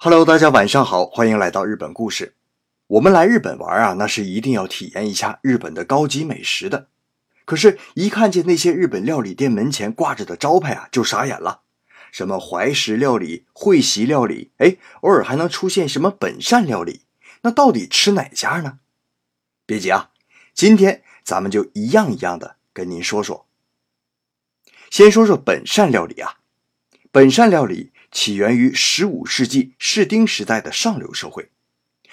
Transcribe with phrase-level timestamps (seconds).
[0.00, 2.36] Hello，大家晚上好，欢迎来到日本故事。
[2.86, 6.86] 我们来日本玩啊，那是一定要体验一下日本的高级美食的。
[7.44, 11.62] 可是，一看见那些日本料理店门前挂着的招牌啊，就傻眼了。
[12.12, 17.02] 什么怀石料理、会席料理，哎，偶尔还能出现什么本善料理，
[17.42, 18.78] 那到底吃哪家呢？
[19.66, 20.12] 别急啊，
[20.54, 23.48] 今天咱们就一样一样的跟您说说。
[24.90, 26.36] 先说说本善料理啊，
[27.10, 27.90] 本善料理。
[28.10, 31.50] 起源于十五世纪室町时代的上流社会，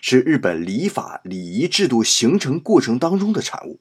[0.00, 3.80] 是日本礼法礼仪制度形成过程当中的产物。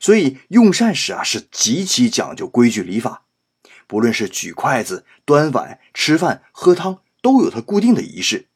[0.00, 3.24] 所以用膳时啊是极其讲究规矩礼法，
[3.86, 8.46] 不论是举筷子、端碗、吃饭、喝汤，都有它固定的仪式。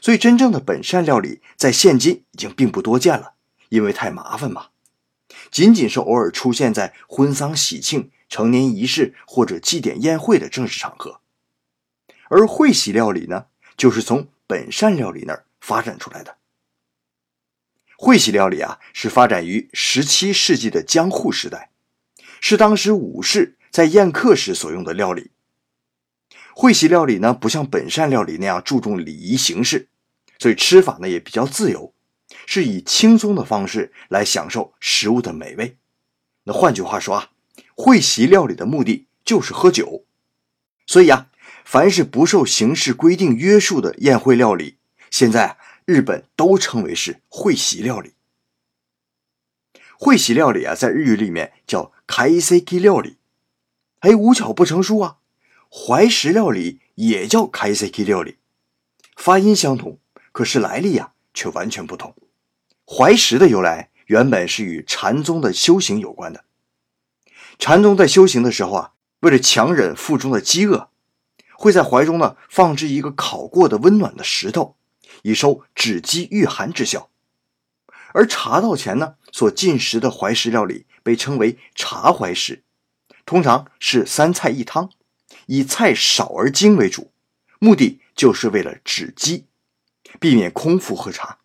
[0.00, 3.34] 所以真正的本善料理在现今已经并不多见了，
[3.70, 4.68] 因为太麻烦嘛。
[5.50, 11.21] 仅仅是偶尔出现在婚丧喜庆、成年仪式或者祭典宴会的正式场合。
[12.34, 16.38] 而会席料理呢，就是从本善料理那儿发展出来的。
[17.98, 21.70] 会席料理啊，是发展于十七世纪的江户时代，
[22.40, 25.32] 是当时武士在宴客时所用的料理。
[26.54, 29.88] 会席料理呢，不像本善料理那样注重礼仪形式，
[30.38, 31.92] 所以吃法呢也比较自由，
[32.46, 35.76] 是以轻松的方式来享受食物的美味。
[36.44, 37.30] 那换句话说啊，
[37.76, 40.06] 会席料理的目的就是喝酒，
[40.86, 41.28] 所以啊。
[41.64, 44.76] 凡是不受形式规定约束的宴会料理，
[45.10, 48.14] 现在日本都称为是会席料理。
[49.98, 53.18] 会席料理啊，在日语里面叫开 seki 料理。
[54.00, 55.18] 哎，无巧不成书啊，
[55.70, 58.38] 怀石料理也叫开 seki 料理，
[59.16, 59.98] 发音相同，
[60.32, 62.14] 可是来历呀却完全不同。
[62.84, 66.44] 怀石的由来原本是与禅宗的修行有关的。
[67.58, 70.91] 禅宗在修行的时候啊，为了强忍腹中的饥饿。
[71.62, 74.74] 会在怀中呢放置一个烤过的温暖的石头，
[75.22, 77.08] 以收止饥御寒之效。
[78.14, 82.64] 而茶道前呢所进食的怀石料理被称为茶怀石，
[83.24, 84.90] 通常是三菜一汤，
[85.46, 87.12] 以菜少而精为主，
[87.60, 89.44] 目的就是为了止饥，
[90.18, 91.38] 避免空腹喝茶。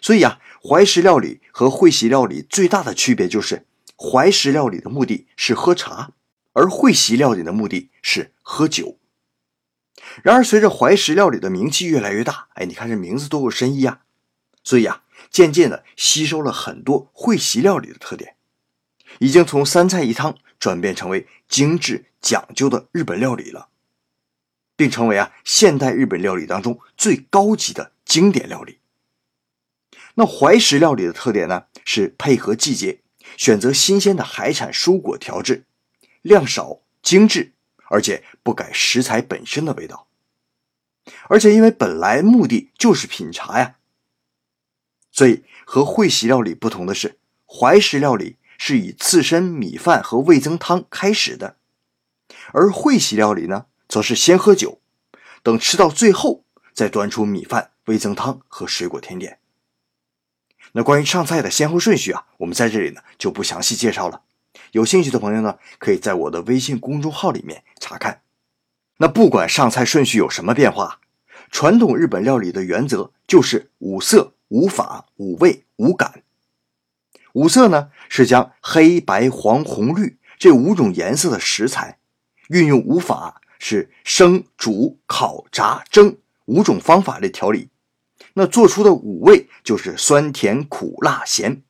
[0.00, 3.66] 所以啊，怀石料理和会席料理最大的区别就是，
[3.98, 6.12] 怀石料理的目的是喝茶，
[6.54, 8.96] 而会席料理的目的是喝酒。
[10.22, 14.00] 然而，随着怀石料理的名气越来越大，哎，你看这名字多有深意啊！
[14.64, 18.34] 所以啊，渐渐的吸收了很多会席料理的特点，
[19.18, 23.68] 已经从三菜一汤转变成为精致讲究的日本料理了，
[24.76, 28.78] 并成为啊现代日本料理当中最高级的经典料理。
[30.14, 33.00] 那怀石料理的特点呢，是配合季节，
[33.36, 35.64] 选择新鲜的海产蔬果调制，
[36.22, 37.52] 量少精致。
[37.90, 40.06] 而且不改食材本身的味道，
[41.28, 43.78] 而且因为本来目的就是品茶呀，
[45.10, 51.56] 所以和会席料理不同的是，怀石料理是以刺身、米饭和味增汤开始的，
[52.52, 54.80] 而会席料理呢，则是先喝酒，
[55.42, 59.40] 等吃到最后再端出米饭、味增汤和水果甜点。
[60.72, 64.22] 那关于上菜的先后顺序啊，我们在这里呢就不详细介绍了。
[64.72, 68.22] 有兴趣的朋友呢，可以在我的微信公众号里面查看。
[68.98, 71.00] 那不管上菜顺序有什么变化，
[71.50, 76.22] 传统日本料理的原则就是五色、五法、五味、五感。
[77.32, 81.98] 五色呢，是将黑白黄红绿这五种颜色的食材，
[82.48, 86.16] 运用五法，是生、煮、烤、炸、蒸
[86.46, 87.70] 五种方法来调理。
[88.34, 91.62] 那做出的五味就是酸甜苦辣咸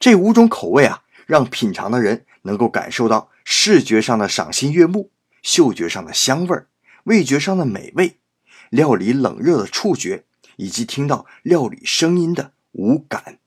[0.00, 1.01] 这五种口味啊。
[1.26, 5.10] 让品尝的人能够感受到视觉上的赏心悦目、
[5.42, 6.68] 嗅觉上的香味儿、
[7.04, 8.18] 味觉上的美味、
[8.70, 10.24] 料理冷热的触觉，
[10.56, 13.38] 以及听到料理声音的五感。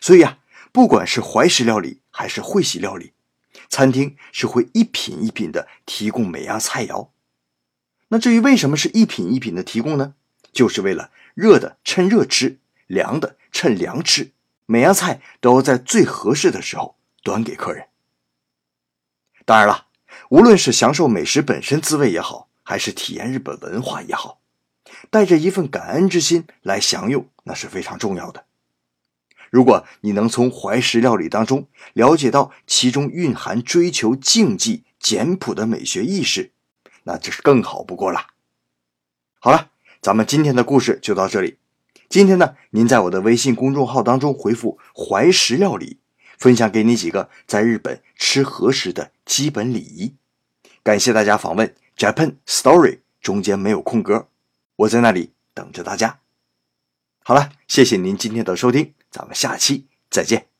[0.00, 0.38] 所以啊，
[0.72, 3.12] 不管是怀石料理还是会席料理，
[3.68, 7.10] 餐厅是会一品一品的提供每样菜肴。
[8.08, 10.14] 那至于为什么是一品一品的提供呢？
[10.52, 14.30] 就是为了热的趁热吃，凉的趁凉吃。
[14.66, 17.88] 每样菜都在最合适的时候端给客人。
[19.44, 19.88] 当然了，
[20.30, 24.40] 无论是享受美食本身滋味也好，还是体验日本文化也好，
[25.10, 28.46] 带着一份感恩之心来享用，那是非常重要的。
[29.50, 36.52] 如果你能从怀石料理当中了解到其中蕴含追求静寂简朴的美学意识，
[37.04, 38.28] 那就是更好不过了。
[39.38, 39.70] 好了，
[40.00, 41.58] 咱们今天的故事就到这里。
[42.08, 45.98] 今天呢，您在我的微信公众号当中回复“怀石料理”，
[46.38, 50.14] 分享给你几个在日本吃和食的基本礼仪。
[50.82, 54.28] 感谢大家访问 Japan Story 中间没有空格，
[54.76, 56.20] 我在那里等着大家。
[57.22, 60.53] 好了，谢谢您今天的收听，咱们下期再见。